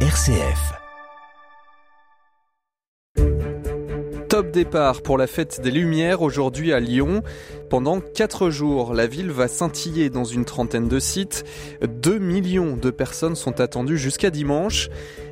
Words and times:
RCF. 0.00 0.85
Top 4.36 4.50
départ 4.50 5.00
pour 5.00 5.16
la 5.16 5.26
fête 5.26 5.62
des 5.62 5.70
Lumières 5.70 6.20
aujourd'hui 6.20 6.74
à 6.74 6.78
Lyon. 6.78 7.22
Pendant 7.70 8.02
4 8.02 8.50
jours, 8.50 8.92
la 8.92 9.06
ville 9.06 9.30
va 9.30 9.48
scintiller 9.48 10.10
dans 10.10 10.24
une 10.24 10.44
trentaine 10.44 10.88
de 10.88 10.98
sites. 10.98 11.44
2 11.80 12.18
millions 12.18 12.76
de 12.76 12.90
personnes 12.90 13.34
sont 13.34 13.62
attendues 13.62 13.96
jusqu'à 13.96 14.28
dimanche. 14.28 14.90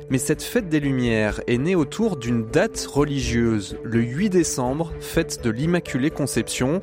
Mais 0.09 0.17
cette 0.17 0.41
fête 0.41 0.69
des 0.69 0.79
Lumières 0.79 1.39
est 1.45 1.59
née 1.59 1.75
autour 1.75 2.17
d'une 2.17 2.47
date 2.47 2.87
religieuse, 2.91 3.77
le 3.83 4.01
8 4.01 4.31
décembre, 4.31 4.91
fête 4.99 5.43
de 5.43 5.51
l'Immaculée 5.51 6.09
Conception. 6.09 6.81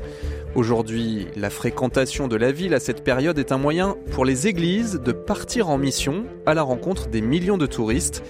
Aujourd'hui, 0.54 1.26
la 1.34 1.50
fréquentation 1.50 2.28
de 2.28 2.36
la 2.36 2.52
ville 2.52 2.74
à 2.74 2.80
cette 2.80 3.02
période 3.02 3.40
est 3.40 3.50
un 3.50 3.58
moyen 3.58 3.96
pour 4.12 4.24
les 4.24 4.46
églises 4.46 5.00
de 5.04 5.10
partir 5.10 5.70
en 5.70 5.78
mission 5.78 6.24
à 6.46 6.54
la 6.54 6.62
rencontre 6.62 7.08
des 7.08 7.20
millions 7.20 7.58
de 7.58 7.66
touristes. 7.66 8.22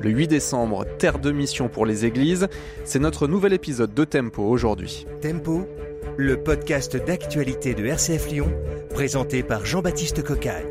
Le 0.00 0.10
8 0.10 0.28
décembre, 0.28 0.84
terre 0.98 1.18
de 1.18 1.32
mission 1.32 1.68
pour 1.68 1.84
les 1.84 2.04
églises, 2.04 2.46
c'est 2.84 3.00
notre 3.00 3.26
nouvel 3.26 3.52
épisode 3.52 3.94
de 3.94 4.04
Tempo 4.04 4.44
aujourd'hui. 4.44 5.06
Tempo, 5.20 5.66
le 6.16 6.40
podcast 6.40 6.96
d'actualité 6.96 7.74
de 7.74 7.84
RCF 7.84 8.30
Lyon, 8.30 8.52
présenté 8.90 9.42
par 9.42 9.66
Jean-Baptiste 9.66 10.22
Cocagne. 10.22 10.66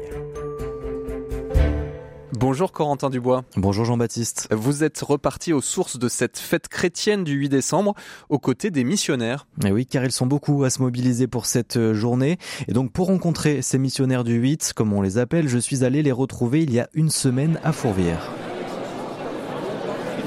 Bonjour 2.40 2.72
Corentin 2.72 3.09
Dubois. 3.09 3.44
Bonjour 3.58 3.84
Jean-Baptiste. 3.84 4.48
Vous 4.52 4.86
êtes 4.86 5.00
reparti 5.00 5.52
aux 5.52 5.62
sources 5.62 5.98
de 5.98 6.08
cette 6.08 6.38
fête 6.38 6.70
chrétienne 6.70 7.25
du 7.25 7.34
8 7.34 7.50
décembre 7.50 7.95
aux 8.30 8.39
côtés 8.39 8.72
des 8.72 8.86
missionnaires. 8.86 9.48
Et 9.66 9.72
oui, 9.72 9.86
car 9.86 10.05
ils 10.05 10.12
sont 10.12 10.28
beaucoup 10.28 10.64
à 10.64 10.70
se 10.70 10.81
mobiliser 10.81 11.28
pour 11.28 11.48
cette 11.48 11.78
euh, 11.78 11.94
journée. 11.94 12.38
Et 12.70 12.73
donc 12.73 12.91
pour 12.91 13.08
rencontrer 13.08 13.62
ces 13.62 13.80
missionnaires 13.80 14.23
du 14.23 14.36
8, 14.36 14.73
comme 14.73 14.94
on 14.94 15.02
les 15.02 15.17
appelle, 15.17 15.50
je 15.50 15.58
suis 15.58 15.84
allé 15.84 16.03
les 16.03 16.12
retrouver 16.12 16.62
il 16.62 16.72
y 16.72 16.80
a 16.80 16.88
une 16.94 17.09
semaine 17.09 17.59
à 17.64 17.73
Fourvière. 17.73 18.31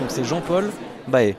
Donc 0.01 0.11
c'est 0.11 0.25
Jean-Paul 0.25 0.71
Baé. 1.09 1.37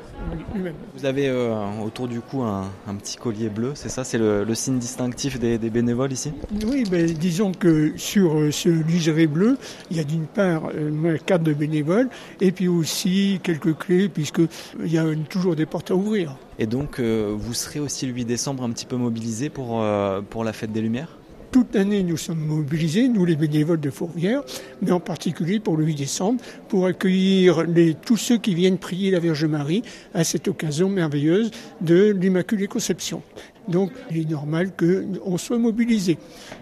Vous 0.95 1.06
avez 1.06 1.28
euh, 1.30 1.56
autour 1.84 2.08
du 2.08 2.22
cou 2.22 2.44
un, 2.44 2.70
un 2.88 2.95
petit 2.95 3.18
collier 3.18 3.50
bleu, 3.50 3.72
c'est 3.73 3.90
ça? 3.90 4.03
C'est 4.03 4.20
le, 4.20 4.44
le 4.44 4.56
signe 4.56 4.78
distinctif 4.78 5.40
des, 5.40 5.58
des 5.58 5.70
bénévoles 5.72 6.12
ici? 6.12 6.31
Oui, 6.68 6.84
ben, 6.90 7.06
disons 7.06 7.53
que 7.53 7.94
sur 7.98 8.38
euh, 8.38 8.52
ce 8.52 8.70
liseré 8.70 9.26
bleu, 9.26 9.58
il 9.90 9.98
y 9.98 10.00
a 10.00 10.03
d'une 10.03 10.28
part 10.28 10.70
euh, 10.76 10.92
ma 10.92 11.18
carte 11.18 11.42
de 11.42 11.53
bénévole 11.53 12.09
et 12.40 12.52
puis 12.52 12.68
aussi 12.68 13.40
quelques 13.42 13.76
clés 13.76 14.09
puisque 14.09 14.42
il 14.84 14.92
y 14.92 15.00
a 15.00 15.06
toujours 15.28 15.56
des 15.56 15.66
portes 15.66 15.90
à 15.90 15.96
ouvrir. 15.96 16.36
Et 16.59 16.68
donc 16.68 17.00
euh, 17.00 17.34
vous 17.36 17.56
serez 17.56 17.80
aussi 17.80 18.06
le 18.06 18.14
8 18.14 18.25
décembre 18.25 18.64
un 18.64 18.70
petit 18.70 18.86
peu 18.86 18.96
mobilisé 18.96 19.50
pour, 19.50 19.81
euh, 19.81 20.22
pour 20.22 20.44
la 20.44 20.53
fête 20.53 20.72
des 20.72 20.81
Lumières? 20.81 21.18
Toute 21.52 21.75
l'année, 21.75 22.02
nous 22.02 22.16
sommes 22.16 22.39
mobilisés, 22.39 23.09
nous 23.09 23.25
les 23.25 23.35
bénévoles 23.35 23.81
de 23.81 23.89
Fourvière, 23.89 24.41
mais 24.81 24.91
en 24.91 25.02
particulier 25.02 25.59
pour 25.59 25.75
le 25.75 25.83
8 25.83 25.95
décembre, 25.95 26.41
pour 26.69 26.85
accueillir 26.85 27.66
tous 28.05 28.16
ceux 28.16 28.38
qui 28.38 28.55
viennent 28.55 28.77
prier 28.77 29.11
la 29.11 29.19
Vierge 29.19 29.44
Marie 29.44 29.83
à 30.13 30.23
cette 30.23 30.47
occasion 30.47 30.88
merveilleuse 30.88 31.52
de 31.81 32.11
l'Immaculée 32.17 32.67
Conception. 32.67 33.22
Donc, 33.67 33.91
il 34.11 34.19
est 34.19 34.29
normal 34.29 34.72
qu'on 34.77 35.38
soit 35.38 35.57
mobilisé, 35.57 36.17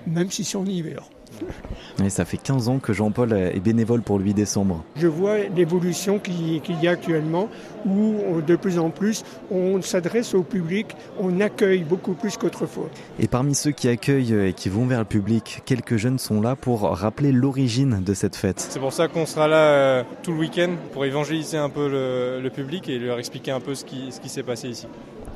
même 0.08 0.32
si 0.32 0.44
c'est 0.44 0.58
en 0.58 0.66
hiver. 0.66 1.08
Et 2.04 2.10
ça 2.10 2.26
fait 2.26 2.38
15 2.38 2.70
ans 2.70 2.80
que 2.80 2.94
Jean-Paul 2.94 3.34
est 3.34 3.60
bénévole 3.60 4.02
pour 4.02 4.20
le 4.20 4.26
8 4.26 4.34
décembre. 4.34 4.84
Je 4.96 5.08
vois 5.08 5.38
l'évolution 5.56 6.18
qui- 6.20 6.62
qu'il 6.64 6.82
y 6.82 6.88
a 6.88 6.92
actuellement 6.92 7.50
où 7.86 8.16
on- 8.28 8.40
de 8.40 8.56
plus 8.56 8.80
en 8.80 8.90
plus 8.90 9.24
on 9.52 9.82
s'adresse 9.82 10.34
au 10.34 10.44
public, 10.44 10.88
on 11.20 11.40
accueille 11.42 11.84
beaucoup 11.84 12.14
plus 12.14 12.38
qu'autrefois. 12.38 12.90
Et 13.20 13.28
parmi 13.28 13.56
ceux 13.56 13.72
qui 13.72 13.88
accueillent 13.90 14.34
et 14.34 14.54
qui 14.54 14.70
vont 14.70 14.86
vers 14.86 15.00
le 15.00 15.06
public, 15.06 15.62
quelques 15.66 15.98
jeunes 15.98 16.20
sont 16.20 16.42
là 16.42 16.56
pour 16.56 16.82
rappeler 16.82 17.32
l'origine 17.32 18.02
de 18.04 18.14
cette 18.14 18.36
fête. 18.36 18.60
C'est 18.70 18.80
pour 18.80 18.94
ça 18.94 19.08
qu'on 19.08 19.26
sera 19.26 19.48
là 19.48 19.58
euh, 19.58 20.04
tout 20.24 20.32
le 20.32 20.38
week-end 20.40 20.70
pour 20.94 21.06
évangéliser 21.06 21.58
un 21.58 21.70
peu 21.70 21.90
le, 21.90 22.40
le 22.42 22.50
public 22.50 22.88
et 22.90 23.00
leur 23.00 23.20
expliquer 23.20 23.52
un 23.52 23.60
peu 23.60 23.76
ce 23.76 23.84
qui, 23.86 24.12
ce 24.12 24.20
qui 24.20 24.30
s'est 24.30 24.44
passé 24.44 24.68
ici. 24.70 24.88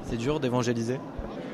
C'est 0.09 0.17
dur 0.17 0.39
d'évangéliser? 0.39 0.99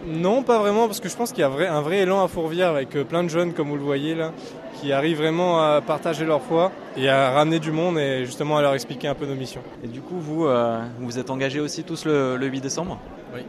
Non, 0.07 0.43
pas 0.43 0.59
vraiment, 0.59 0.87
parce 0.87 0.99
que 0.99 1.09
je 1.09 1.15
pense 1.15 1.31
qu'il 1.31 1.41
y 1.41 1.43
a 1.43 1.49
vrai- 1.49 1.67
un 1.67 1.81
vrai 1.81 1.99
élan 1.99 2.23
à 2.23 2.27
Fourvière 2.27 2.69
avec 2.69 2.95
euh, 2.95 3.03
plein 3.03 3.23
de 3.23 3.29
jeunes, 3.29 3.53
comme 3.53 3.69
vous 3.69 3.75
le 3.75 3.81
voyez 3.83 4.15
là, 4.15 4.31
qui 4.79 4.91
arrivent 4.93 5.17
vraiment 5.17 5.59
à 5.61 5.81
partager 5.81 6.25
leur 6.25 6.41
foi 6.41 6.71
et 6.95 7.09
à 7.09 7.31
ramener 7.31 7.59
du 7.59 7.71
monde 7.71 7.99
et 7.99 8.25
justement 8.25 8.57
à 8.57 8.61
leur 8.61 8.73
expliquer 8.73 9.07
un 9.09 9.13
peu 9.15 9.25
nos 9.25 9.35
missions. 9.35 9.61
Et 9.83 9.87
du 9.87 9.99
coup, 10.01 10.15
vous, 10.19 10.45
euh, 10.47 10.79
vous 10.99 11.19
êtes 11.19 11.29
engagés 11.29 11.59
aussi 11.59 11.83
tous 11.83 12.05
le, 12.05 12.37
le 12.37 12.47
8 12.47 12.61
décembre? 12.61 12.97
Oui. 13.33 13.41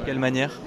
De 0.00 0.04
quelle 0.06 0.18
manière? 0.18 0.58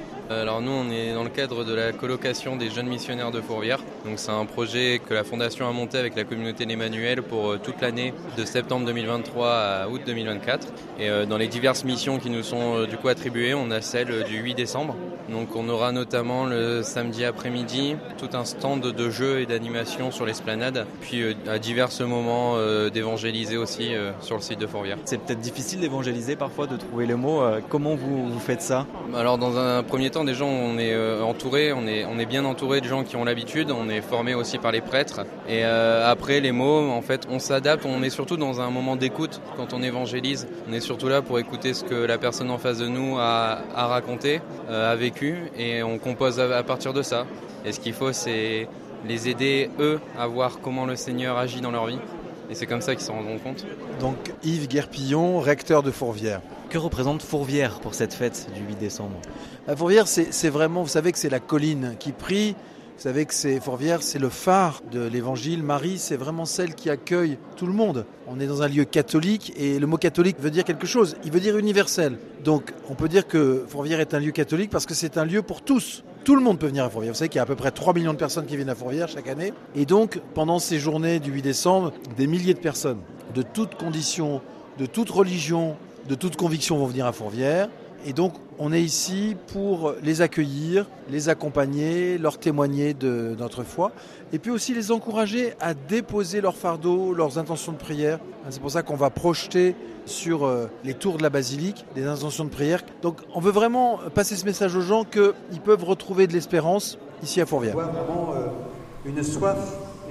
Alors 0.42 0.62
nous, 0.62 0.72
on 0.72 0.90
est 0.90 1.14
dans 1.14 1.24
le 1.24 1.30
cadre 1.30 1.64
de 1.64 1.74
la 1.74 1.92
colocation 1.92 2.56
des 2.56 2.70
jeunes 2.70 2.88
missionnaires 2.88 3.32
de 3.32 3.42
Fourvière. 3.42 3.80
Donc 4.06 4.18
c'est 4.18 4.32
un 4.32 4.46
projet 4.46 5.00
que 5.08 5.14
la 5.14 5.24
Fondation 5.24 5.68
a 5.68 5.72
monté 5.72 5.98
avec 5.98 6.16
la 6.16 6.24
communauté 6.24 6.66
l'Emmanuel 6.66 7.22
pour 7.22 7.52
euh, 7.52 7.60
toute 7.62 7.82
l'année 7.82 8.14
de 8.38 8.46
septembre 8.46 8.86
2023 8.86 9.50
à 9.50 9.88
août 9.88 10.02
2024. 10.06 10.68
Et 11.00 11.10
euh, 11.10 11.26
dans 11.26 11.38
les 11.38 11.48
diverses 11.48 11.84
missions 11.84 12.18
qui 12.18 12.30
nous 12.30 12.44
sont 12.44 12.78
euh, 12.78 12.88
du 12.88 12.98
coup 12.98 13.10
attribuées, 13.10 13.54
on 13.54 13.70
a 13.72 13.82
celle 13.82 14.12
euh, 14.12 14.24
du 14.24 14.38
8 14.38 14.56
décembre. 14.56 14.96
Donc 15.30 15.56
on 15.56 15.70
aura 15.70 15.92
notamment 15.92 16.46
le 16.46 16.84
samedi 16.84 17.24
après-midi 17.24 17.96
tout 18.18 18.30
un 18.34 18.44
stand 18.44 18.82
de 18.82 19.10
jeux 19.10 19.40
et 19.40 19.46
d'animation 19.46 20.12
sur 20.12 20.26
l'esplanade, 20.26 20.86
puis 21.02 21.22
euh, 21.22 21.34
à 21.50 21.60
divers 21.60 21.90
moments 22.02 22.56
euh, 22.58 22.90
d'évangéliser 22.90 23.56
aussi 23.58 23.94
euh, 23.96 24.12
sur 24.22 24.36
le 24.36 24.42
site 24.42 24.60
de 24.60 24.68
Fourvière. 24.68 24.98
C'est 25.06 25.20
peut-être 25.20 25.40
difficile 25.40 25.80
d'évangéliser 25.80 26.36
parfois, 26.36 26.68
de 26.68 26.76
trouver 26.76 27.06
les 27.06 27.16
mots. 27.16 27.42
Euh, 27.42 27.62
Comment 27.70 27.96
vous, 27.96 28.30
vous 28.30 28.40
faites 28.40 28.62
ça? 28.62 28.86
Alors 29.16 29.38
dans 29.38 29.58
un 29.58 29.82
premier 29.84 30.10
temps, 30.10 30.23
déjà 30.24 30.46
on 30.46 30.78
est 30.78 30.94
euh, 30.94 31.22
entouré, 31.22 31.74
on 31.74 31.88
est, 31.88 32.26
bien 32.26 32.46
entouré 32.46 32.82
de 32.82 32.86
gens 32.86 33.04
qui 33.04 33.16
ont 33.16 33.24
l'habitude, 33.24 33.72
on 33.72 33.90
est 33.90 34.02
formé 34.02 34.34
aussi 34.34 34.58
par 34.58 34.72
les 34.72 34.82
prêtres. 34.82 35.22
Et 35.48 35.66
euh, 35.66 36.10
après 36.10 36.40
les 36.40 36.52
mots, 36.52 36.90
en 36.90 37.02
fait, 37.02 37.28
on 37.30 37.40
s'adapte, 37.40 37.86
on 37.86 38.02
est 38.04 38.10
surtout 38.10 38.38
dans 38.38 38.62
un 38.62 38.70
moment 38.70 38.96
d'écoute 38.96 39.42
quand 39.58 39.74
on 39.74 39.84
évangélise. 39.84 40.48
On 40.70 40.74
est 40.74 40.80
surtout 40.80 41.10
là 41.10 41.22
pour 41.22 41.40
écouter 41.40 41.74
ce 41.74 41.84
que 41.84 41.96
la 41.96 42.18
personne 42.18 42.50
en 42.50 42.58
face 42.58 42.78
de 42.80 42.88
nous 42.88 43.18
a, 43.20 43.60
raconté, 43.76 44.42
euh, 44.70 44.92
a 44.92 44.96
vécu, 44.96 45.52
et 45.58 45.84
on 45.84 45.98
compose 45.98 46.40
à 46.40 46.64
partir 46.64 46.94
de 46.94 47.02
ça. 47.02 47.26
Et 47.66 47.72
ce 47.72 47.80
qu'il 47.80 47.94
faut, 47.94 48.14
c'est 48.14 48.68
les 49.08 49.30
aider, 49.30 49.70
eux, 49.80 50.00
à 50.18 50.28
voir 50.28 50.60
comment 50.62 50.86
le 50.86 50.96
Seigneur 50.96 51.38
agit 51.38 51.62
dans 51.62 51.72
leur 51.72 51.88
vie. 51.88 52.00
Et 52.50 52.56
c'est 52.56 52.66
comme 52.66 52.82
ça 52.82 52.96
qu'ils 52.96 53.04
s'en 53.04 53.14
rendront 53.14 53.40
compte. 53.40 53.66
Donc 54.00 54.18
Yves 54.44 54.68
Guerpillon, 54.68 55.40
recteur 55.40 55.84
de 55.84 55.92
Fourvière. 55.92 56.42
Que 56.70 56.78
représente 56.78 57.22
Fourvière 57.22 57.80
pour 57.80 57.94
cette 57.94 58.14
fête 58.14 58.48
du 58.54 58.62
8 58.62 58.76
décembre? 58.80 59.20
La 59.68 59.76
Fourvière, 59.76 60.08
c'est 60.08 60.34
c'est 60.34 60.50
vraiment, 60.50 60.84
vous 60.84 60.90
savez 60.90 61.12
que 61.12 61.18
c'est 61.18 61.30
la 61.30 61.40
colline 61.40 61.96
qui 62.00 62.12
prie. 62.12 62.56
Vous 62.96 63.02
savez 63.02 63.26
que 63.26 63.34
c'est 63.34 63.60
Fourvière, 63.60 64.04
c'est 64.04 64.20
le 64.20 64.30
phare 64.30 64.82
de 64.92 65.08
l'évangile. 65.08 65.64
Marie, 65.64 65.98
c'est 65.98 66.16
vraiment 66.16 66.46
celle 66.46 66.76
qui 66.76 66.92
accueille 66.92 67.38
tout 67.56 67.66
le 67.66 67.74
monde. 67.74 68.06
On 68.28 68.40
est 68.40 68.46
dans 68.46 68.62
un 68.62 68.68
lieu 68.68 68.86
catholique 68.86 69.52
et 69.58 69.80
le 69.80 69.88
mot 69.88 69.98
catholique 69.98 70.40
veut 70.40 70.52
dire 70.52 70.64
quelque 70.64 70.86
chose. 70.86 71.18
Il 71.26 71.32
veut 71.32 71.40
dire 71.40 71.58
universel. 71.58 72.18
Donc, 72.44 72.72
on 72.90 72.94
peut 72.94 73.10
dire 73.10 73.28
que 73.28 73.66
Fourvière 73.68 74.00
est 74.00 74.14
un 74.14 74.20
lieu 74.20 74.32
catholique 74.32 74.70
parce 74.70 74.86
que 74.86 74.94
c'est 74.94 75.18
un 75.18 75.26
lieu 75.26 75.42
pour 75.42 75.64
tous. 75.64 76.04
Tout 76.24 76.38
le 76.38 76.42
monde 76.42 76.58
peut 76.58 76.68
venir 76.68 76.86
à 76.86 76.90
Fourvière. 76.90 77.12
Vous 77.12 77.18
savez 77.18 77.28
qu'il 77.28 77.38
y 77.38 77.40
a 77.40 77.44
à 77.44 77.46
peu 77.46 77.56
près 77.56 77.72
3 77.72 77.94
millions 77.94 78.14
de 78.14 78.18
personnes 78.18 78.46
qui 78.46 78.56
viennent 78.56 78.70
à 78.70 78.76
Fourvière 78.76 79.10
chaque 79.10 79.28
année. 79.28 79.52
Et 79.76 79.86
donc, 79.86 80.22
pendant 80.34 80.58
ces 80.58 80.80
journées 80.80 81.20
du 81.20 81.32
8 81.32 81.42
décembre, 81.42 81.92
des 82.16 82.28
milliers 82.28 82.54
de 82.54 82.60
personnes 82.60 83.00
de 83.36 83.42
toutes 83.42 83.76
conditions, 83.76 84.42
de 84.80 84.86
toute 84.86 85.10
religion, 85.10 85.76
de 86.08 86.16
toute 86.16 86.38
conviction 86.38 86.78
vont 86.78 86.86
venir 86.86 87.06
à 87.06 87.12
Fourvière. 87.12 87.68
Et 88.06 88.14
donc, 88.14 88.36
on 88.60 88.72
est 88.72 88.82
ici 88.82 89.36
pour 89.48 89.94
les 90.04 90.22
accueillir, 90.22 90.88
les 91.10 91.30
accompagner, 91.30 92.18
leur 92.18 92.38
témoigner 92.38 92.94
de 92.94 93.36
notre 93.40 93.64
foi, 93.64 93.92
et 94.32 94.40
puis 94.40 94.52
aussi 94.52 94.74
les 94.74 94.92
encourager 94.92 95.54
à 95.60 95.74
déposer 95.74 96.42
leur 96.42 96.56
fardeau, 96.56 97.14
leurs 97.14 97.38
intentions 97.38 97.72
de 97.72 97.78
prière. 97.78 98.20
C'est 98.50 98.62
pour 98.62 98.72
ça 98.72 98.84
qu'on 98.84 98.96
va 98.96 99.10
projeter 99.10 99.76
sur 100.06 100.46
euh, 100.46 100.68
les 100.84 100.94
tours 100.94 101.18
de 101.18 101.24
la 101.24 101.30
basilique 101.30 101.86
des 101.96 102.06
intentions 102.06 102.46
de 102.46 102.50
prière. 102.50 102.84
Donc, 103.02 103.22
on 103.34 103.40
veut 103.40 103.52
vraiment 103.52 104.00
passer 104.14 104.36
ce 104.36 104.46
message 104.46 104.76
aux 104.76 104.82
gens 104.82 105.06
qu'ils 105.06 105.62
peuvent 105.64 105.84
retrouver 105.84 106.28
de 106.28 106.34
l'espérance 106.34 106.98
ici 107.22 107.40
à 107.40 107.46
Fourvière. 107.46 107.76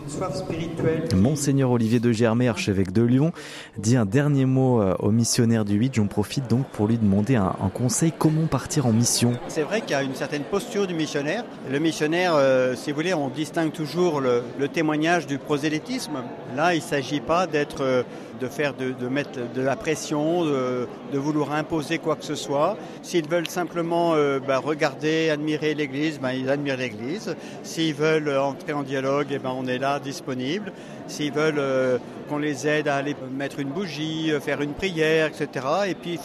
Une 0.03 0.11
soif 0.11 0.35
spirituelle. 0.37 1.09
Monseigneur 1.15 1.71
Olivier 1.71 2.01
de 2.01 2.13
Germay, 2.13 2.49
archevêque 2.49 2.93
de 2.93 3.03
Lyon, 3.03 3.33
dit 3.79 3.97
un 3.97 4.07
dernier 4.07 4.47
mot 4.47 4.81
euh, 4.81 4.95
au 4.99 5.11
missionnaire 5.11 5.65
du 5.65 5.75
8. 5.75 5.95
J'en 5.95 6.07
profite 6.07 6.49
donc 6.49 6.67
pour 6.69 6.87
lui 6.89 6.99
demander 6.99 7.37
un, 7.37 7.55
un 7.61 7.69
conseil 7.69 8.13
comment 8.17 8.47
partir 8.47 8.87
en 8.87 8.93
mission? 8.93 9.33
C'est 9.49 9.63
vrai 9.63 9.81
qu'il 9.81 9.91
y 9.91 9.95
a 9.95 10.03
une 10.03 10.15
certaine 10.15 10.43
posture 10.43 10.87
du 10.87 10.95
missionnaire. 10.95 11.45
Le 11.71 11.79
missionnaire, 11.79 12.35
euh, 12.37 12.75
si 12.75 12.91
vous 12.91 12.97
voulez, 12.97 13.15
on 13.15 13.29
distingue 13.29 13.73
toujours 13.73 14.21
le, 14.21 14.43
le 14.59 14.69
témoignage 14.69 15.27
du 15.27 15.39
prosélytisme. 15.39 16.23
Là, 16.57 16.75
il 16.75 16.79
ne 16.79 16.83
s'agit 16.83 17.21
pas 17.21 17.47
d'être, 17.47 17.83
euh, 17.83 18.03
de 18.41 18.47
faire, 18.49 18.75
de, 18.75 18.93
de 18.93 19.09
mettre 19.09 19.39
de 19.55 19.63
la 19.63 19.77
pression, 19.77 20.45
de, 20.45 20.89
de 21.13 21.19
vouloir 21.19 21.53
imposer 21.53 21.99
quoi 21.99 22.17
que 22.17 22.25
ce 22.25 22.35
soit. 22.35 22.77
S'ils 23.03 23.29
veulent 23.29 23.49
simplement 23.49 24.15
euh, 24.15 24.41
bah, 24.41 24.59
regarder, 24.59 25.31
admirer 25.31 25.75
l'Église, 25.75 26.19
bah, 26.21 26.35
ils 26.35 26.51
admirent 26.51 26.77
l'Église. 26.77 27.37
S'ils 27.63 27.95
veulent 27.95 28.37
entrer 28.37 28.73
en 28.73 28.83
dialogue, 28.83 29.29
eh 29.31 29.39
ben, 29.39 29.53
on 29.57 29.67
est 29.67 29.79
là, 29.79 29.92
disponible. 29.99 30.73
S'ils 31.07 31.33
veulent 31.33 31.59
euh, 31.59 31.99
qu'on 32.29 32.39
les 32.39 32.67
aide 32.67 32.89
à 32.89 32.97
aller 32.97 33.17
mettre 33.31 33.61
une 33.61 33.71
bougie, 33.71 34.33
euh, 34.33 34.41
faire 34.41 34.61
une 34.61 34.73
prière, 34.73 35.29
etc. 35.29 35.67
Et 35.89 35.95
puis 35.95 36.19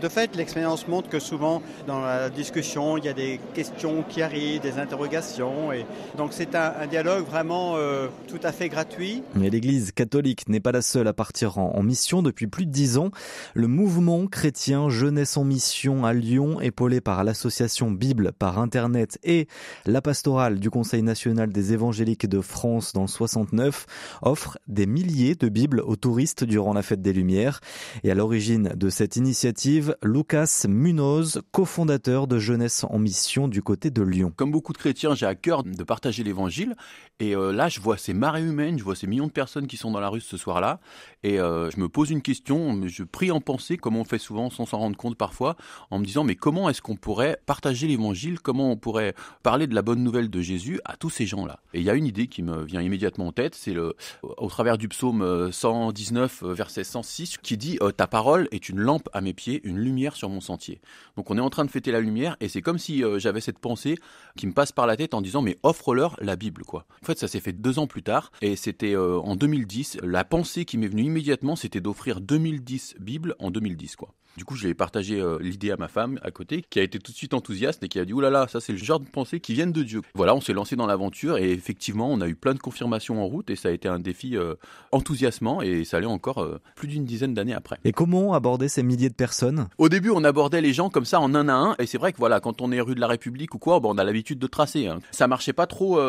de 0.00 0.08
fait, 0.08 0.34
l'expérience 0.34 0.88
montre 0.88 1.08
que 1.08 1.18
souvent 1.18 1.62
dans 1.86 2.00
la 2.00 2.30
discussion, 2.30 2.96
il 2.96 3.04
y 3.04 3.08
a 3.08 3.12
des 3.12 3.38
questions 3.54 4.02
qui 4.08 4.22
arrivent, 4.22 4.62
des 4.62 4.78
interrogations. 4.78 5.72
Et 5.72 5.84
donc 6.16 6.30
c'est 6.32 6.54
un, 6.54 6.86
dialogue 6.90 7.26
vraiment 7.26 7.74
euh, 7.76 8.08
tout 8.26 8.40
à 8.42 8.52
fait 8.52 8.68
gratuit. 8.68 9.22
Mais 9.34 9.50
l'Église 9.50 9.92
catholique 9.92 10.48
n'est 10.48 10.60
pas 10.60 10.72
la 10.72 10.82
seule 10.82 11.06
à 11.06 11.12
partir 11.12 11.58
en, 11.58 11.82
mission 11.82 12.22
depuis 12.22 12.46
plus 12.46 12.66
de 12.66 12.70
dix 12.70 12.98
ans. 12.98 13.10
Le 13.54 13.66
mouvement 13.66 14.26
chrétien 14.26 14.88
Jeunesse 14.88 15.36
en 15.36 15.44
mission 15.44 16.04
à 16.04 16.12
Lyon, 16.12 16.60
épaulé 16.60 17.00
par 17.00 17.22
l'association 17.22 17.90
Bible 17.90 18.32
par 18.38 18.58
Internet 18.58 19.18
et 19.22 19.48
la 19.86 20.00
pastorale 20.00 20.58
du 20.58 20.70
Conseil 20.70 21.02
national 21.02 21.52
des 21.52 21.72
évangéliques 21.72 22.28
de 22.28 22.40
France 22.40 22.92
dans 22.92 23.02
le 23.02 23.08
69, 23.08 23.86
offre 24.30 24.58
des 24.68 24.86
milliers 24.86 25.34
de 25.34 25.48
Bibles 25.48 25.80
aux 25.80 25.96
touristes 25.96 26.44
durant 26.44 26.72
la 26.72 26.82
fête 26.82 27.02
des 27.02 27.12
Lumières. 27.12 27.60
Et 28.04 28.10
à 28.10 28.14
l'origine 28.14 28.70
de 28.76 28.88
cette 28.88 29.16
initiative, 29.16 29.96
Lucas 30.02 30.66
Munoz, 30.68 31.42
cofondateur 31.50 32.28
de 32.28 32.38
Jeunesse 32.38 32.84
en 32.88 33.00
Mission 33.00 33.48
du 33.48 33.60
côté 33.60 33.90
de 33.90 34.02
Lyon. 34.02 34.32
Comme 34.34 34.52
beaucoup 34.52 34.72
de 34.72 34.78
chrétiens, 34.78 35.16
j'ai 35.16 35.26
à 35.26 35.34
cœur 35.34 35.64
de 35.64 35.82
partager 35.82 36.22
l'évangile. 36.22 36.76
Et 37.18 37.34
euh, 37.34 37.52
là, 37.52 37.68
je 37.68 37.80
vois 37.80 37.98
ces 37.98 38.14
marées 38.14 38.44
humaines, 38.44 38.78
je 38.78 38.84
vois 38.84 38.94
ces 38.94 39.08
millions 39.08 39.26
de 39.26 39.32
personnes 39.32 39.66
qui 39.66 39.76
sont 39.76 39.90
dans 39.90 40.00
la 40.00 40.08
rue 40.08 40.20
ce 40.20 40.36
soir-là. 40.36 40.80
Et 41.24 41.40
euh, 41.40 41.70
je 41.70 41.80
me 41.80 41.88
pose 41.88 42.10
une 42.10 42.22
question, 42.22 42.80
je 42.86 43.02
prie 43.02 43.32
en 43.32 43.40
pensée, 43.40 43.76
comme 43.76 43.96
on 43.96 44.04
fait 44.04 44.18
souvent 44.18 44.48
sans 44.48 44.64
s'en 44.64 44.78
rendre 44.78 44.96
compte 44.96 45.16
parfois, 45.16 45.56
en 45.90 45.98
me 45.98 46.04
disant, 46.04 46.22
mais 46.22 46.36
comment 46.36 46.70
est-ce 46.70 46.80
qu'on 46.80 46.96
pourrait 46.96 47.38
partager 47.46 47.88
l'évangile? 47.88 48.38
Comment 48.40 48.70
on 48.70 48.76
pourrait 48.76 49.14
parler 49.42 49.66
de 49.66 49.74
la 49.74 49.82
bonne 49.82 50.04
nouvelle 50.04 50.30
de 50.30 50.40
Jésus 50.40 50.80
à 50.84 50.96
tous 50.96 51.10
ces 51.10 51.26
gens-là? 51.26 51.60
Et 51.74 51.80
il 51.80 51.84
y 51.84 51.90
a 51.90 51.94
une 51.94 52.06
idée 52.06 52.28
qui 52.28 52.42
me 52.42 52.62
vient 52.64 52.80
immédiatement 52.80 53.26
en 53.26 53.32
tête, 53.32 53.54
c'est 53.54 53.72
le, 53.72 53.96
au 54.22 54.48
travers 54.48 54.78
du 54.78 54.88
psaume 54.88 55.50
119, 55.52 56.42
euh, 56.42 56.52
verset 56.52 56.84
106, 56.84 57.38
qui 57.38 57.56
dit, 57.56 57.78
ta 57.96 58.06
parole 58.06 58.48
est 58.50 58.68
une 58.68 58.80
lampe 58.80 59.08
à 59.12 59.20
mes 59.20 59.32
pieds, 59.32 59.60
une 59.64 59.78
lumière 59.78 60.16
sur 60.16 60.28
mon 60.28 60.40
sentier. 60.40 60.80
Donc 61.16 61.30
on 61.30 61.36
est 61.36 61.40
en 61.40 61.50
train 61.50 61.64
de 61.64 61.70
fêter 61.70 61.92
la 61.92 62.00
lumière 62.00 62.36
et 62.40 62.48
c'est 62.48 62.62
comme 62.62 62.78
si 62.78 63.04
euh, 63.04 63.18
j'avais 63.18 63.40
cette 63.40 63.58
pensée 63.58 63.96
qui 64.36 64.46
me 64.46 64.52
passe 64.52 64.72
par 64.72 64.86
la 64.86 64.96
tête 64.96 65.14
en 65.14 65.20
disant 65.20 65.42
mais 65.42 65.58
offre-leur 65.62 66.16
la 66.20 66.36
Bible 66.36 66.64
quoi. 66.64 66.86
En 67.02 67.06
fait 67.06 67.18
ça 67.18 67.28
s'est 67.28 67.40
fait 67.40 67.52
deux 67.52 67.78
ans 67.78 67.86
plus 67.86 68.02
tard 68.02 68.32
et 68.42 68.56
c'était 68.56 68.94
euh, 68.94 69.18
en 69.18 69.36
2010. 69.36 69.98
La 70.02 70.24
pensée 70.24 70.64
qui 70.64 70.78
m'est 70.78 70.88
venue 70.88 71.04
immédiatement 71.04 71.56
c'était 71.56 71.80
d'offrir 71.80 72.20
2010 72.20 72.96
Bibles 73.00 73.34
en 73.38 73.50
2010 73.50 73.96
quoi. 73.96 74.14
Du 74.36 74.44
coup, 74.44 74.54
je 74.54 74.66
l'ai 74.66 74.74
partagé 74.74 75.20
euh, 75.20 75.38
l'idée 75.40 75.70
à 75.70 75.76
ma 75.76 75.88
femme 75.88 76.18
à 76.22 76.30
côté, 76.30 76.64
qui 76.70 76.78
a 76.78 76.82
été 76.82 76.98
tout 76.98 77.12
de 77.12 77.16
suite 77.16 77.34
enthousiaste 77.34 77.82
et 77.82 77.88
qui 77.88 77.98
a 77.98 78.04
dit 78.04 78.12
oulala, 78.12 78.30
là 78.30 78.40
là, 78.42 78.48
ça 78.48 78.60
c'est 78.60 78.72
le 78.72 78.78
genre 78.78 79.00
de 79.00 79.06
pensée 79.06 79.40
qui 79.40 79.54
viennent 79.54 79.72
de 79.72 79.82
Dieu. 79.82 80.02
Voilà, 80.14 80.34
on 80.34 80.40
s'est 80.40 80.52
lancé 80.52 80.76
dans 80.76 80.86
l'aventure 80.86 81.36
et 81.36 81.50
effectivement, 81.50 82.10
on 82.10 82.20
a 82.20 82.28
eu 82.28 82.36
plein 82.36 82.54
de 82.54 82.58
confirmations 82.58 83.22
en 83.22 83.26
route 83.26 83.50
et 83.50 83.56
ça 83.56 83.68
a 83.68 83.72
été 83.72 83.88
un 83.88 83.98
défi 84.00 84.36
euh, 84.36 84.54
enthousiasmant 84.92 85.62
et 85.62 85.84
ça 85.84 85.98
allait 85.98 86.06
encore 86.06 86.42
euh, 86.42 86.60
plus 86.76 86.88
d'une 86.88 87.04
dizaine 87.04 87.34
d'années 87.34 87.54
après. 87.54 87.78
Et 87.84 87.92
comment 87.92 88.34
aborder 88.34 88.68
ces 88.68 88.82
milliers 88.82 89.08
de 89.08 89.14
personnes? 89.14 89.68
Au 89.78 89.88
début, 89.88 90.10
on 90.10 90.24
abordait 90.24 90.60
les 90.60 90.72
gens 90.72 90.90
comme 90.90 91.04
ça 91.04 91.20
en 91.20 91.34
un 91.34 91.48
à 91.48 91.54
un 91.54 91.74
et 91.78 91.86
c'est 91.86 91.98
vrai 91.98 92.12
que 92.12 92.18
voilà, 92.18 92.40
quand 92.40 92.60
on 92.60 92.72
est 92.72 92.80
rue 92.80 92.94
de 92.94 93.00
la 93.00 93.06
République 93.06 93.54
ou 93.54 93.58
quoi, 93.58 93.80
bon, 93.80 93.94
on 93.94 93.98
a 93.98 94.04
l'habitude 94.04 94.38
de 94.38 94.46
tracer. 94.46 94.86
Hein. 94.86 95.00
Ça 95.10 95.26
marchait 95.26 95.52
pas 95.52 95.66
trop 95.66 96.00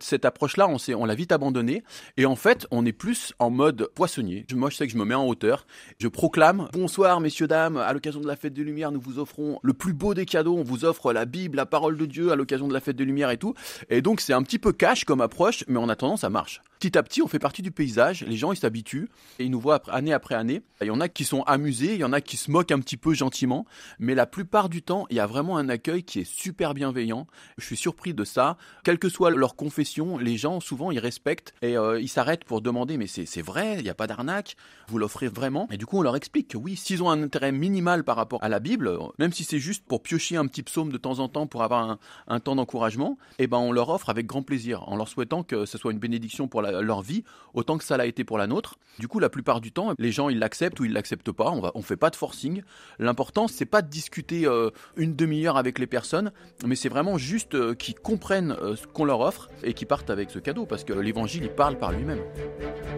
cette 0.00 0.24
approche-là, 0.24 0.68
on, 0.68 0.76
on 0.94 1.04
l'a 1.04 1.14
vite 1.14 1.32
abandonnée 1.32 1.82
et 2.16 2.26
en 2.26 2.36
fait, 2.36 2.66
on 2.70 2.84
est 2.84 2.92
plus 2.92 3.32
en 3.38 3.50
mode 3.50 3.88
poissonnier. 3.94 4.46
Moi, 4.54 4.70
je 4.70 4.76
sais 4.76 4.86
que 4.86 4.92
je 4.92 4.98
me 4.98 5.04
mets 5.04 5.14
en 5.14 5.26
hauteur, 5.26 5.66
je 5.98 6.08
proclame 6.08 6.68
bonsoir 6.72 7.20
messieurs 7.20 7.48
dames 7.48 7.76
à 7.76 7.92
l'occasion 7.92 8.20
de 8.20 8.26
la 8.26 8.36
fête 8.36 8.54
des 8.54 8.64
Lumières, 8.64 8.92
nous 8.92 9.00
vous 9.00 9.18
offrons 9.18 9.58
le 9.62 9.72
plus 9.72 9.92
beau 9.92 10.14
des 10.14 10.26
cadeaux. 10.26 10.56
On 10.56 10.62
vous 10.62 10.84
offre 10.84 11.12
la 11.12 11.24
Bible, 11.24 11.56
la 11.56 11.66
parole 11.66 11.96
de 11.96 12.06
Dieu 12.06 12.32
à 12.32 12.36
l'occasion 12.36 12.68
de 12.68 12.72
la 12.72 12.80
fête 12.80 12.96
des 12.96 13.04
Lumières 13.04 13.30
et 13.30 13.36
tout. 13.36 13.54
Et 13.90 14.02
donc, 14.02 14.20
c'est 14.20 14.32
un 14.32 14.42
petit 14.42 14.58
peu 14.58 14.72
cash 14.72 15.04
comme 15.04 15.20
approche, 15.20 15.64
mais 15.68 15.78
en 15.78 15.88
attendant, 15.88 16.16
ça 16.16 16.30
marche. 16.30 16.60
Petit 16.78 16.98
à 16.98 17.02
petit, 17.02 17.22
on 17.22 17.26
fait 17.26 17.35
partie 17.38 17.62
du 17.62 17.70
paysage. 17.70 18.24
Les 18.24 18.36
gens, 18.36 18.52
ils 18.52 18.58
s'habituent 18.58 19.08
et 19.38 19.44
ils 19.44 19.50
nous 19.50 19.60
voient 19.60 19.82
année 19.88 20.12
après 20.12 20.34
année. 20.34 20.62
Il 20.80 20.86
y 20.86 20.90
en 20.90 21.00
a 21.00 21.08
qui 21.08 21.24
sont 21.24 21.42
amusés, 21.42 21.94
il 21.94 22.00
y 22.00 22.04
en 22.04 22.12
a 22.12 22.20
qui 22.20 22.36
se 22.36 22.50
moquent 22.50 22.72
un 22.72 22.80
petit 22.80 22.96
peu 22.96 23.14
gentiment. 23.14 23.66
Mais 23.98 24.14
la 24.14 24.26
plupart 24.26 24.68
du 24.68 24.82
temps, 24.82 25.06
il 25.10 25.16
y 25.16 25.20
a 25.20 25.26
vraiment 25.26 25.56
un 25.56 25.68
accueil 25.68 26.02
qui 26.02 26.20
est 26.20 26.30
super 26.30 26.74
bienveillant. 26.74 27.26
Je 27.58 27.64
suis 27.64 27.76
surpris 27.76 28.14
de 28.14 28.24
ça. 28.24 28.56
Quelle 28.84 28.98
que 28.98 29.08
soit 29.08 29.30
leur 29.30 29.56
confession, 29.56 30.18
les 30.18 30.36
gens, 30.36 30.60
souvent, 30.60 30.90
ils 30.90 30.98
respectent 30.98 31.54
et 31.62 31.76
euh, 31.76 32.00
ils 32.00 32.08
s'arrêtent 32.08 32.44
pour 32.44 32.60
demander, 32.60 32.96
mais 32.96 33.06
c'est 33.06 33.42
vrai, 33.42 33.76
il 33.78 33.82
n'y 33.82 33.90
a 33.90 33.94
pas 33.94 34.06
d'arnaque. 34.06 34.56
Vous 34.88 34.98
l'offrez 34.98 35.28
vraiment. 35.28 35.68
Et 35.70 35.76
du 35.76 35.86
coup, 35.86 35.98
on 35.98 36.02
leur 36.02 36.16
explique 36.16 36.48
que 36.48 36.56
oui, 36.56 36.76
s'ils 36.76 37.02
ont 37.02 37.10
un 37.10 37.22
intérêt 37.22 37.52
minimal 37.52 38.04
par 38.04 38.16
rapport 38.16 38.42
à 38.42 38.48
la 38.48 38.60
Bible, 38.60 38.98
même 39.18 39.32
si 39.32 39.44
c'est 39.44 39.58
juste 39.58 39.84
pour 39.86 40.02
piocher 40.02 40.36
un 40.36 40.46
petit 40.46 40.62
psaume 40.62 40.92
de 40.92 40.98
temps 40.98 41.18
en 41.18 41.28
temps 41.28 41.46
pour 41.46 41.62
avoir 41.62 41.98
un, 42.28 42.40
temps 42.40 42.56
d'encouragement, 42.56 43.18
eh 43.38 43.46
ben 43.46 43.58
on 43.58 43.72
leur 43.72 43.88
offre 43.88 44.10
avec 44.10 44.26
grand 44.26 44.42
plaisir, 44.42 44.88
en 44.88 44.96
leur 44.96 45.08
souhaitant 45.08 45.42
que 45.42 45.66
ce 45.66 45.78
soit 45.78 45.92
une 45.92 45.98
bénédiction 45.98 46.48
pour 46.48 46.62
leur 46.62 47.02
vie, 47.02 47.24
autant 47.54 47.78
que 47.78 47.84
ça 47.84 47.96
l'a 47.96 48.06
été 48.06 48.22
pour 48.22 48.38
la 48.38 48.46
nôtre. 48.46 48.76
Du 48.98 49.08
coup, 49.08 49.18
la 49.18 49.28
plupart 49.28 49.60
du 49.60 49.72
temps, 49.72 49.92
les 49.98 50.12
gens 50.12 50.28
ils 50.28 50.38
l'acceptent 50.38 50.80
ou 50.80 50.84
ils 50.84 50.92
l'acceptent 50.92 51.32
pas. 51.32 51.50
On 51.50 51.60
va, 51.60 51.72
on 51.74 51.82
fait 51.82 51.96
pas 51.96 52.10
de 52.10 52.16
forcing. 52.16 52.62
L'important 52.98 53.48
c'est 53.48 53.66
pas 53.66 53.82
de 53.82 53.88
discuter 53.88 54.46
euh, 54.46 54.70
une 54.96 55.16
demi-heure 55.16 55.56
avec 55.56 55.78
les 55.78 55.86
personnes, 55.86 56.32
mais 56.64 56.76
c'est 56.76 56.88
vraiment 56.88 57.18
juste 57.18 57.54
euh, 57.54 57.74
qu'ils 57.74 57.94
comprennent 57.94 58.56
euh, 58.62 58.76
ce 58.76 58.86
qu'on 58.86 59.04
leur 59.04 59.20
offre 59.20 59.48
et 59.62 59.74
qu'ils 59.74 59.86
partent 59.86 60.10
avec 60.10 60.30
ce 60.30 60.38
cadeau, 60.38 60.66
parce 60.66 60.84
que 60.84 60.92
l'Évangile 60.92 61.44
il 61.44 61.50
parle 61.50 61.78
par 61.78 61.92
lui-même. 61.92 62.20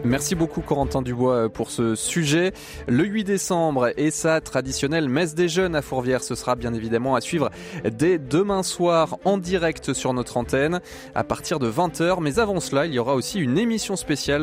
Merci 0.04 0.34
beaucoup 0.34 0.60
Corentin 0.60 1.02
Dubois 1.02 1.48
pour 1.48 1.70
ce 1.70 1.94
sujet. 1.94 2.52
Le 2.86 3.04
8 3.04 3.24
décembre 3.24 3.92
et 3.96 4.10
sa 4.10 4.40
traditionnelle 4.40 5.08
messe 5.08 5.34
des 5.34 5.48
jeunes 5.48 5.74
à 5.74 5.82
Fourvière, 5.82 6.22
ce 6.22 6.34
sera 6.34 6.54
bien 6.54 6.74
évidemment 6.74 7.14
à 7.14 7.20
suivre 7.20 7.50
dès 7.84 8.18
demain 8.18 8.62
soir 8.62 9.18
en 9.24 9.38
direct 9.38 9.92
sur 9.92 10.12
notre 10.12 10.36
antenne 10.36 10.80
à 11.14 11.24
partir 11.24 11.58
de 11.58 11.70
20h. 11.70 12.20
Mais 12.20 12.38
avant 12.38 12.60
cela, 12.60 12.86
il 12.86 12.94
y 12.94 12.98
aura 12.98 13.14
aussi 13.14 13.38
une 13.40 13.58
émission 13.58 13.96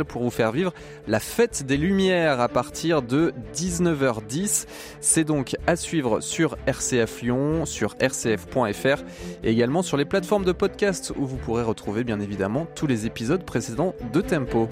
pour 0.06 0.24
vous 0.24 0.30
faire 0.30 0.52
vivre 0.52 0.74
la 1.08 1.20
fête 1.20 1.66
des 1.66 1.78
Lumières 1.78 2.40
à 2.40 2.48
partir 2.48 3.02
de 3.02 3.34
19h10. 3.54 4.66
C'est 5.02 5.24
donc 5.24 5.56
à 5.68 5.76
suivre 5.76 6.22
sur 6.22 6.58
RCF 6.66 7.22
Lyon, 7.22 7.66
sur 7.66 7.96
rcf.fr 8.02 9.04
et 9.44 9.52
également 9.52 9.82
sur 9.82 9.98
les 9.98 10.06
plateformes 10.06 10.46
de 10.46 10.54
podcast 10.54 11.12
où 11.18 11.26
vous 11.26 11.38
pourrez 11.38 11.64
retrouver 11.64 12.04
bien 12.04 12.20
évidemment 12.20 12.68
tous 12.76 12.88
les 12.88 13.06
épisodes 13.06 13.44
précédents 13.44 13.94
de 14.14 14.22
Tempo. 14.22 14.70